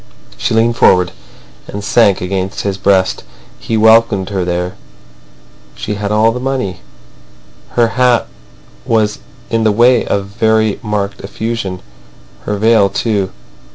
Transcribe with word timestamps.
She 0.35 0.55
leaned 0.55 0.77
forward, 0.77 1.11
and 1.67 1.83
sank 1.83 2.21
against 2.21 2.61
his 2.61 2.79
breast. 2.79 3.23
He 3.59 3.77
welcomed 3.77 4.29
her 4.29 4.43
there. 4.43 4.73
She 5.75 5.93
had 5.93 6.11
all 6.11 6.31
the 6.31 6.39
money. 6.39 6.79
Her 7.77 7.89
hat 7.89 8.25
was 8.83 9.19
in 9.51 9.63
the 9.63 9.71
way 9.71 10.03
of 10.03 10.25
very 10.25 10.79
marked 10.81 11.21
effusion; 11.21 11.83
her 12.45 12.57
veil 12.57 12.89
too. 12.89 13.29